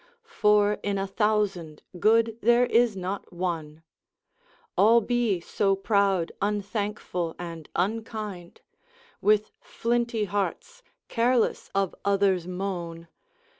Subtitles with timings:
[0.33, 3.83] For in a thousand, good there is not one;
[4.75, 8.61] All be so proud, unthankful, and unkind,
[9.21, 13.09] With flinty hearts, careless of other's moan.